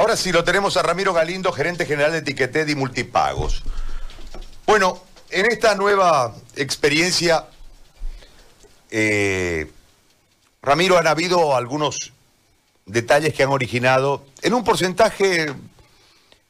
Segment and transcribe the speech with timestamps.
[0.00, 3.62] Ahora sí, lo tenemos a Ramiro Galindo, gerente general de Tiqueted y Multipagos.
[4.64, 7.44] Bueno, en esta nueva experiencia,
[8.90, 9.70] eh,
[10.62, 12.14] Ramiro, han habido algunos
[12.86, 15.54] detalles que han originado, en un porcentaje,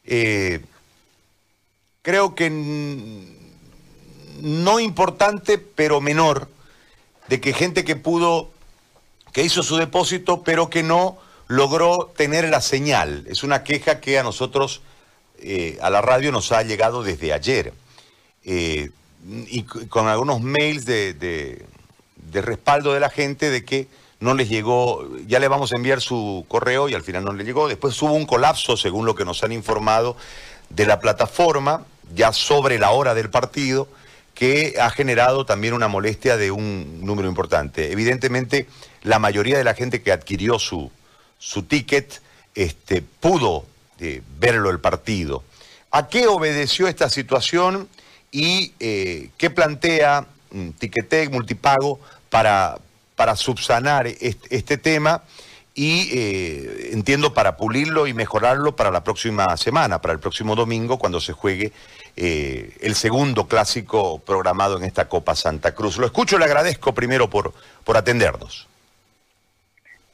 [0.04, 0.64] eh,
[2.02, 2.50] creo que
[4.42, 6.48] no importante, pero menor,
[7.26, 8.52] de que gente que pudo,
[9.32, 11.18] que hizo su depósito, pero que no
[11.50, 13.24] logró tener la señal.
[13.26, 14.82] Es una queja que a nosotros,
[15.40, 17.74] eh, a la radio, nos ha llegado desde ayer.
[18.44, 18.90] Eh,
[19.48, 23.88] y con algunos mails de, de, respaldo de la gente de que
[24.20, 27.42] no les llegó, ya le vamos a enviar su correo y al final no le
[27.42, 27.66] llegó.
[27.66, 30.16] Después hubo un colapso, según lo que nos han informado,
[30.68, 33.88] de la plataforma, ya sobre la hora del partido,
[34.34, 37.90] que ha generado también una molestia de un número importante.
[37.90, 38.68] Evidentemente,
[39.02, 40.92] la mayoría de la gente que adquirió su,
[41.40, 42.20] su ticket,
[42.54, 43.64] este, pudo
[43.98, 45.42] eh, verlo el partido.
[45.90, 47.88] ¿A qué obedeció esta situación
[48.30, 50.26] y eh, qué plantea
[50.78, 51.98] Ticketek Multipago
[52.28, 52.78] para,
[53.16, 55.24] para subsanar este, tema?
[55.72, 60.98] y eh, entiendo para pulirlo y mejorarlo para la próxima semana, para el próximo domingo,
[60.98, 61.72] cuando se juegue
[62.16, 65.96] el segundo clásico programado en esta Copa Santa Cruz.
[65.96, 68.68] Lo escucho, le agradezco primero por, por atendernos.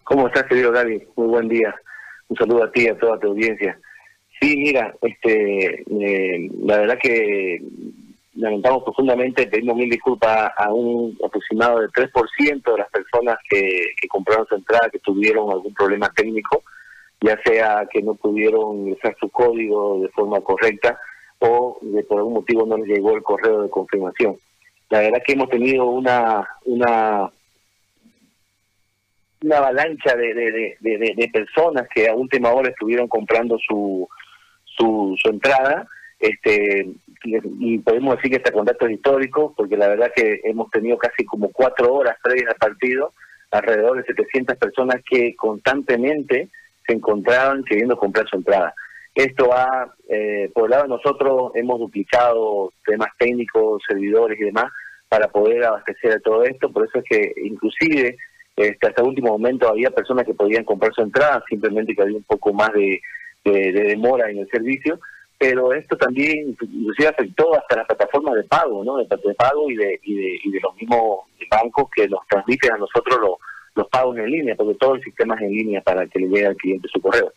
[0.06, 1.02] ¿Cómo estás, querido Gaby?
[1.16, 1.74] Muy buen día.
[2.28, 3.76] Un saludo a ti y a toda tu audiencia.
[4.40, 7.60] Sí, mira, este, eh, la verdad que
[8.34, 13.68] lamentamos profundamente, pedimos mil disculpas a un aproximado del 3% de las personas que,
[14.08, 16.62] compraron su entrada, que tuvieron algún problema técnico,
[17.20, 21.00] ya sea que no pudieron ingresar su código de forma correcta
[21.40, 24.36] o de por algún motivo no les llegó el correo de confirmación.
[24.88, 27.28] La verdad que hemos tenido una, una
[29.46, 34.08] una avalancha de, de, de, personas que a última hora estuvieron comprando su,
[34.64, 35.86] su, su entrada.
[36.18, 36.86] Este,
[37.24, 41.24] y podemos decir que este contacto es histórico, porque la verdad que hemos tenido casi
[41.24, 43.12] como cuatro horas previas al partido,
[43.52, 46.48] alrededor de 700 personas que constantemente
[46.86, 48.74] se encontraban queriendo comprar su entrada.
[49.14, 54.72] Esto ha, eh, por el lado de nosotros, hemos duplicado temas técnicos, servidores y demás,
[55.08, 58.16] para poder abastecer a todo esto, por eso es que inclusive
[58.56, 62.16] este, hasta el último momento había personas que podían comprar su entrada, simplemente que había
[62.16, 63.00] un poco más de,
[63.44, 64.98] demora en el servicio,
[65.38, 68.96] pero esto también inclusive afectó hasta las plataformas de pago, ¿no?
[68.96, 73.20] De, de pago y de, y de, los mismos bancos que nos transmiten a nosotros
[73.20, 73.34] los,
[73.76, 76.46] los pagos en línea, porque todo el sistema es en línea para que le llegue
[76.46, 77.32] al cliente su correo.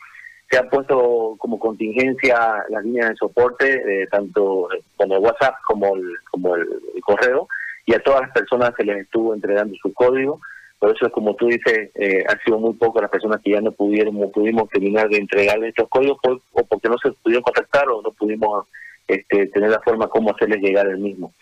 [0.50, 5.96] Se han puesto como contingencia las líneas de soporte, eh, tanto con el WhatsApp como
[5.96, 6.66] el, como el
[7.06, 7.48] correo,
[7.86, 10.40] y a todas las personas se les estuvo entregando su código
[10.80, 13.74] por eso, como tú dices, eh, han sido muy pocas las personas que ya no
[13.74, 18.12] pudieron, pudimos terminar de entregarles estos códigos o porque no se pudieron contactar o no
[18.12, 18.66] pudimos
[19.06, 21.34] este, tener la forma como hacerles llegar el mismo.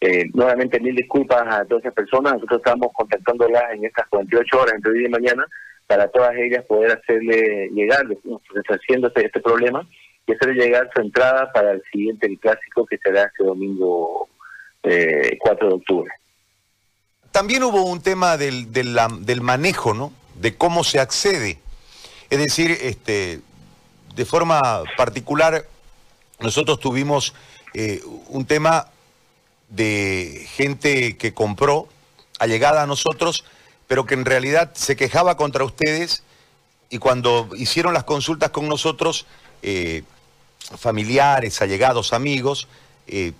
[0.00, 2.34] Eh, nuevamente, mil disculpas a todas esas personas.
[2.34, 5.44] Nosotros estamos contactándolas en estas 48 horas, entre hoy y mañana,
[5.86, 8.04] para todas ellas poder hacerle llegar,
[8.68, 9.86] haciéndose este problema,
[10.26, 14.28] y hacerle llegar su entrada para el siguiente clásico que será este domingo
[14.82, 16.10] eh, 4 de octubre.
[17.32, 20.12] También hubo un tema del, del, manejo, ¿no?
[20.34, 21.58] De cómo se accede.
[22.28, 23.40] Es decir, este,
[24.14, 25.66] de forma particular,
[26.40, 27.34] nosotros tuvimos
[27.74, 28.88] eh, un tema
[29.68, 31.88] de gente que compró,
[32.38, 33.44] allegada a nosotros,
[33.86, 36.24] pero que en realidad se quejaba contra ustedes
[36.90, 39.26] y cuando hicieron las consultas con nosotros,
[39.62, 40.02] eh,
[40.78, 42.66] familiares, allegados, amigos,
[43.06, 43.32] eh,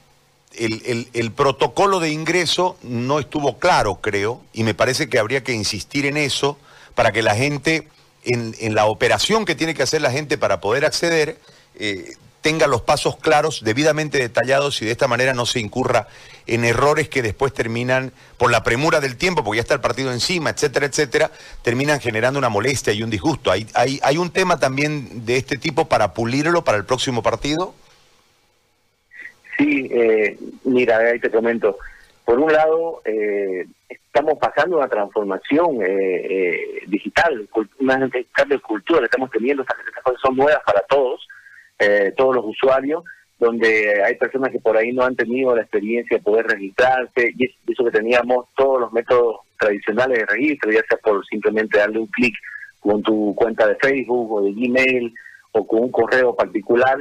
[0.56, 6.06] el, protocolo de ingreso no estuvo claro, creo, y me parece que habría que insistir
[6.06, 6.58] en eso
[6.94, 7.88] para que la gente,
[8.24, 11.38] en, la operación que tiene que hacer la gente para poder acceder,
[11.76, 16.08] eh, tenga los pasos claros, debidamente detallados y de esta manera no se incurra
[16.46, 20.12] en errores que después terminan, por la premura del tiempo, porque ya está el partido
[20.12, 21.30] encima, etcétera, etcétera,
[21.62, 23.50] terminan generando una molestia y un disgusto.
[23.50, 27.74] ¿Hay, hay, hay un tema también de este tipo para pulirlo para el próximo partido?
[29.60, 31.76] Sí, eh, mira, ahí te comento.
[32.24, 37.46] Por un lado, eh, estamos pasando una transformación eh, eh digital,
[37.78, 41.28] una cambio de cultura estamos teniendo, estas, cosas son nuevas para todos,
[41.78, 43.04] eh, todos los usuarios,
[43.38, 47.44] donde hay personas que por ahí no han tenido la experiencia de poder registrarse, y
[47.70, 52.06] eso que teníamos todos los métodos tradicionales de registro, ya sea por simplemente darle un
[52.06, 52.34] clic
[52.80, 55.14] con tu cuenta de Facebook o de Gmail
[55.52, 56.98] o con un correo particular,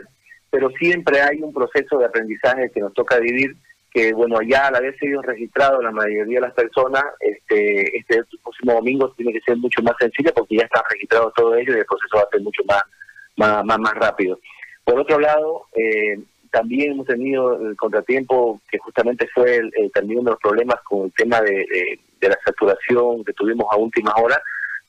[0.49, 3.55] pero siempre hay un proceso de aprendizaje que nos toca vivir,
[3.91, 8.23] que bueno, ya a la vez ellos registrado la mayoría de las personas, este, este
[8.43, 11.79] próximo domingo tiene que ser mucho más sencillo porque ya están registrados todos ellos y
[11.79, 12.83] el proceso va a ser mucho más
[13.39, 14.39] más, más, más rápido.
[14.83, 16.19] Por otro lado, eh,
[16.51, 19.61] también hemos tenido el contratiempo que justamente fue
[19.93, 21.65] también uno de los problemas con el tema de,
[22.19, 24.41] de, la saturación que tuvimos a última hora,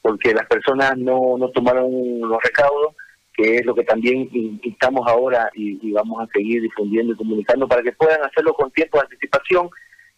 [0.02, 2.94] porque las personas no, no tomaron los recaudos,
[3.40, 4.28] que es lo que también
[4.62, 8.98] instamos ahora y, vamos a seguir difundiendo y comunicando para que puedan hacerlo con tiempo
[8.98, 9.70] de anticipación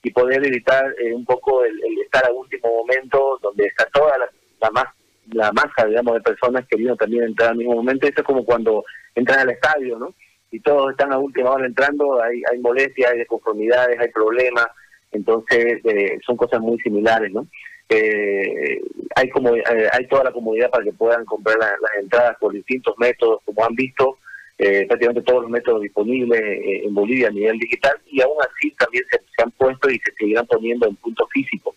[0.03, 4.29] y poder evitar eh, un poco el, estar a último momento donde está toda la,
[4.61, 4.95] la,
[5.33, 8.07] la masa, digamos, de personas queriendo también entrar al mismo momento.
[8.07, 8.85] Eso es como cuando
[9.15, 10.15] entran al estadio, ¿no?
[10.51, 14.67] Y todos están a última hora entrando, hay, hay molestias, hay desconformidades, hay problemas,
[15.13, 17.47] entonces eh, son cosas muy similares, ¿no?
[17.95, 18.81] Eh,
[19.15, 22.95] hay como eh, hay toda la comunidad para que puedan comprar las entradas por distintos
[22.99, 24.19] métodos, como han visto,
[24.59, 28.71] eh, prácticamente todos los métodos disponibles eh, en Bolivia a nivel digital, y aún así
[28.79, 31.75] también se, han puesto y se seguirán poniendo en punto físico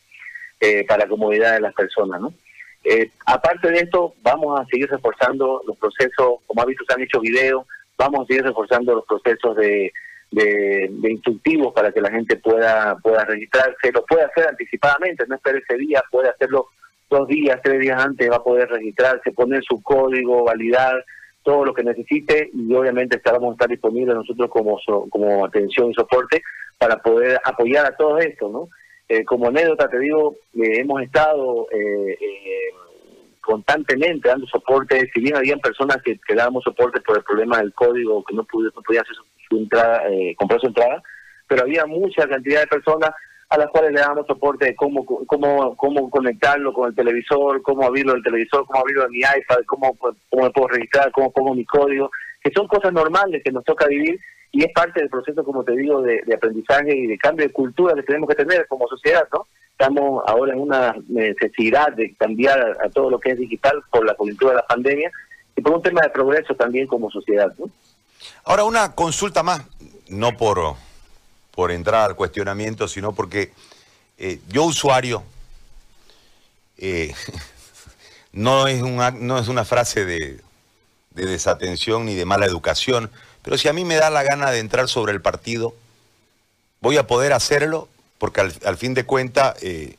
[0.87, 2.33] para la comodidad de las personas, ¿no?
[3.27, 7.19] aparte de esto, vamos a seguir reforzando los procesos, como ha visto, se han hecho
[7.19, 9.93] videos, vamos a seguir reforzando los procesos de
[10.31, 15.59] de, instructivos para que la gente pueda pueda registrarse, lo puede hacer anticipadamente, no espera
[15.59, 16.67] ese día, puede hacerlo
[17.09, 21.03] dos días, tres días antes, va a poder registrarse, poner su código, validar
[21.43, 24.79] todo lo que necesite y obviamente a estar disponibles nosotros como
[25.09, 26.41] como atención y soporte
[26.77, 28.69] para poder apoyar a todo esto, ¿no?
[29.07, 32.17] Eh, como anécdota te digo, eh, hemos estado eh,
[33.39, 37.73] constantemente dando soporte, si bien habían personas que, que dábamos soporte por el problema del
[37.73, 41.01] código, que no, pude, no podían hacer su entrada, eh, comprar su entrada,
[41.47, 43.11] pero había mucha cantidad de personas
[43.49, 47.83] a las cuales le dábamos soporte de cómo, cómo, cómo conectarlo con el televisor, cómo
[47.83, 51.53] abrirlo del televisor, cómo abrirlo en mi iPad, cómo, cómo me puedo registrar, cómo pongo
[51.53, 52.09] mi código,
[52.41, 54.19] que son cosas normales que nos toca vivir
[54.51, 57.93] y es parte del proceso, como te digo, de, aprendizaje y de cambio de cultura
[57.93, 59.45] que tenemos que tener como sociedad, ¿no?
[59.71, 64.13] Estamos ahora en una necesidad de cambiar a, todo lo que es digital por la
[64.13, 65.11] cultura de la pandemia
[65.57, 67.65] y por un tema de progreso también como sociedad, ¿no?
[68.43, 69.61] Ahora, una consulta más,
[70.07, 70.75] no por,
[71.51, 73.53] por entrar al cuestionamiento, sino porque
[74.17, 75.23] eh, yo usuario,
[76.77, 77.13] eh,
[78.31, 80.41] no, es una, no es una frase de,
[81.11, 83.09] de, desatención ni de mala educación,
[83.41, 85.75] pero si a mí me da la gana de entrar sobre el partido,
[86.81, 89.55] voy a poder hacerlo, porque al, fin de cuentas...
[89.61, 89.97] Eh,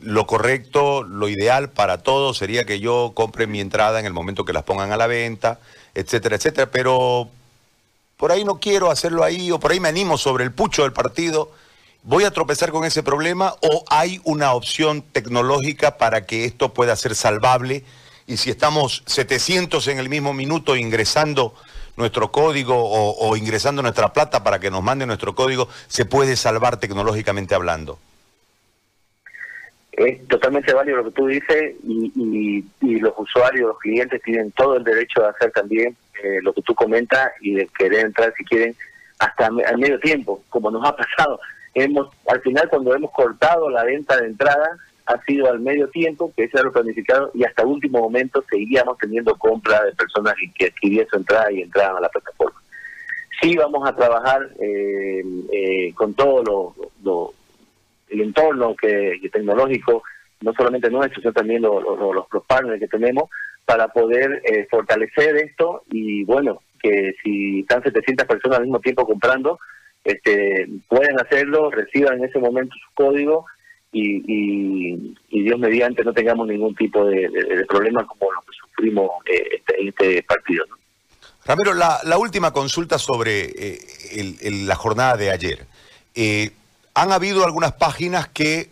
[0.00, 4.46] lo correcto, lo ideal para todos sería que yo compre mi entrada en el momento
[4.46, 5.58] que las pongan a la venta,
[5.94, 7.28] etcétera, etcétera, pero
[8.22, 10.92] por ahí no quiero hacerlo ahí o por ahí me animo sobre el pucho del
[10.92, 11.50] partido,
[12.04, 16.94] ¿voy a tropezar con ese problema o hay una opción tecnológica para que esto pueda
[16.94, 17.82] ser salvable?
[18.28, 21.56] Y si estamos 700 en el mismo minuto ingresando
[21.96, 26.76] nuestro código o, ingresando nuestra plata para que nos mande nuestro código, ¿se puede salvar
[26.78, 27.98] tecnológicamente hablando?
[29.90, 34.76] Es totalmente válido lo que tú dices y, y los usuarios, los clientes tienen todo
[34.76, 38.44] el derecho de hacer también eh, lo que tú comentas y de querer entrar si
[38.44, 38.74] quieren
[39.18, 41.40] hasta al medio tiempo, como nos ha pasado.
[41.74, 44.76] Hemos Al final cuando hemos cortado la venta de entrada
[45.06, 48.98] ha sido al medio tiempo, que ese era lo planificado, y hasta último momento seguíamos
[48.98, 52.60] teniendo compra de personas que adquirían su entrada y entraban a la plataforma.
[53.40, 57.34] Sí vamos a trabajar eh, eh, con todo lo,
[58.08, 60.04] el entorno que, tecnológico,
[60.42, 63.28] no solamente nuestro, sino también los, los partners que tenemos,
[63.64, 69.06] para poder eh, fortalecer esto y bueno, que si están 700 personas al mismo tiempo
[69.06, 69.58] comprando,
[70.04, 73.46] este, pueden hacerlo, reciban en ese momento su código
[73.92, 77.28] y, y, Dios mediante no tengamos ningún tipo de,
[77.68, 80.64] problema como lo que sufrimos eh, este, en este partido.
[81.44, 83.78] Ramiro, la, la, última consulta sobre eh,
[84.64, 85.66] la jornada de ayer.
[86.94, 88.70] han habido algunas páginas que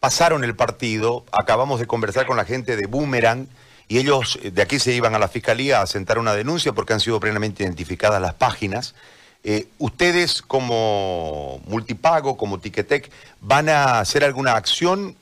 [0.00, 3.48] pasaron el partido, acabamos de conversar con la gente de Boomerang,
[3.88, 6.92] y ellos eh, de aquí se iban a la fiscalía a sentar una denuncia porque
[6.92, 8.94] han sido plenamente identificadas las páginas.
[9.42, 15.14] Eh, ¿Ustedes como multipago, como Ticketek, van a hacer alguna acción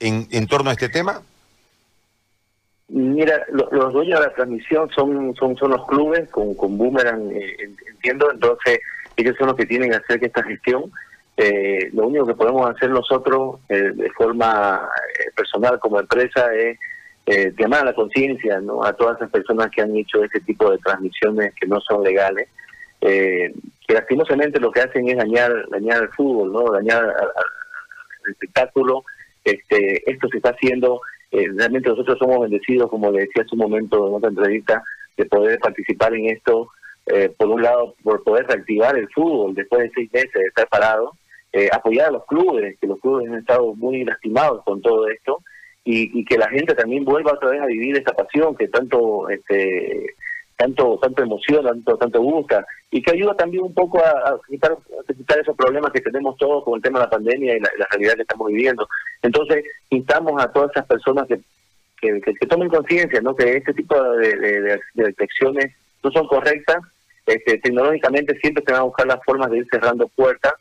[0.00, 1.20] en, en torno a este tema?
[2.88, 7.56] Mira, los dueños de la transmisión son son, los clubes, con, con Boomerang, eh,
[7.90, 8.78] entiendo, entonces
[9.16, 10.92] ellos son los que tienen que hacer esta gestión.
[11.92, 14.88] lo único que podemos hacer nosotros de forma
[15.34, 16.78] personal como empresa es
[17.26, 18.84] eh, llamar a la conciencia ¿no?
[18.84, 22.48] a todas esas personas que han hecho este tipo de transmisiones que no son legales,
[23.00, 23.52] eh,
[23.86, 29.04] que lastimosamente lo que hacen es dañar dañar al fútbol, no dañar al, espectáculo.
[29.44, 33.60] Este, esto se está haciendo, eh, realmente nosotros somos bendecidos, como le decía hace un
[33.60, 34.82] momento en otra entrevista,
[35.16, 36.70] de poder participar en esto,
[37.06, 40.68] eh, por un lado, por poder reactivar el fútbol después de seis meses de estar
[40.68, 41.12] parado,
[41.72, 45.42] apoyar a los clubes, que los clubes han estado muy lastimados con todo esto,
[45.88, 50.14] y, que la gente también vuelva otra vez a vivir esa pasión que tanto este
[50.56, 54.76] tanto tanto emociona, tanto tanto gusta y que ayuda también un poco a, quitar,
[55.40, 58.22] esos problemas que tenemos todos con el tema de la pandemia y la, realidad que
[58.22, 58.88] estamos viviendo.
[59.22, 61.40] Entonces, instamos a todas esas personas que
[62.00, 63.34] que, que, tomen conciencia, ¿no?
[63.34, 66.76] Que este tipo de, de, detecciones no son correctas.
[67.24, 70.52] Este, tecnológicamente siempre se van a buscar las formas de ir cerrando puertas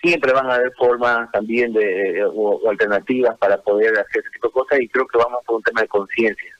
[0.00, 4.52] siempre van a haber formas también de o, alternativas para poder hacer ese tipo de
[4.52, 6.56] cosas y creo que vamos por un tema de conciencia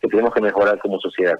[0.00, 1.38] que tenemos que mejorar como sociedad.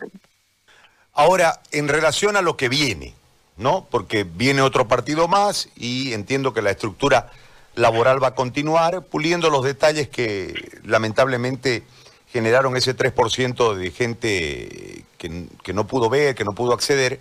[1.13, 3.15] Ahora, en relación a lo que viene,
[3.57, 3.87] ¿no?
[3.91, 7.31] Porque viene otro partido más y entiendo que la estructura
[7.75, 10.55] laboral va a continuar puliendo los detalles que
[10.85, 11.85] lamentablemente
[12.33, 17.21] generaron ese 3% de gente que, que no pudo ver, que no pudo acceder.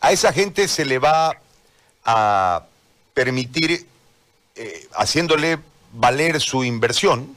[0.00, 1.36] A esa gente se le va
[2.04, 2.62] a
[3.18, 3.84] permitir,
[4.54, 5.58] eh, haciéndole
[5.92, 7.34] valer su inversión,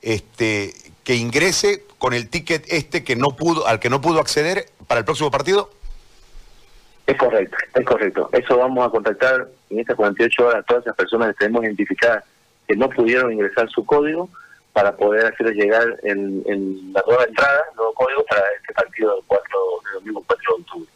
[0.00, 0.72] este,
[1.02, 5.00] que ingrese con el ticket este que no pudo, al que no pudo acceder para
[5.00, 5.70] el próximo partido?
[7.08, 8.30] Es correcto, es correcto.
[8.32, 12.22] Eso vamos a contactar en estas 48 horas a todas esas personas que tenemos identificadas
[12.68, 14.28] que no pudieron ingresar su código
[14.72, 19.24] para poder hacerles llegar en, la nueva entrada, el nuevo código para este partido del,
[19.26, 20.90] 4, del domingo 4 de octubre.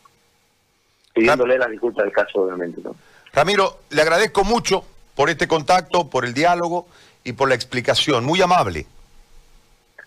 [1.12, 2.80] Pidiéndole las disculpas del caso, obviamente.
[2.84, 2.94] ¿no?
[3.38, 6.88] Ramiro, le agradezco mucho por este contacto, por el diálogo
[7.22, 8.24] y por la explicación.
[8.24, 8.84] Muy amable.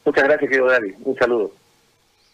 [0.04, 0.96] Muchas gracias, querido David.
[1.06, 1.52] Un saludo.